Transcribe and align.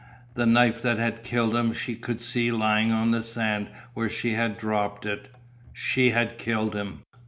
The 0.33 0.47
knife 0.47 0.81
that 0.81 0.97
had 0.97 1.21
killed 1.21 1.55
him 1.55 1.73
she 1.73 1.93
could 1.93 2.21
see 2.21 2.51
lying 2.51 2.91
on 2.91 3.11
the 3.11 3.21
sand 3.21 3.69
where 3.93 4.09
she 4.09 4.31
had 4.31 4.57
dropped 4.57 5.05
it; 5.05 5.27
she 5.73 6.09
had 6.09 6.39
killed 6.39 6.73
him. 6.73 7.03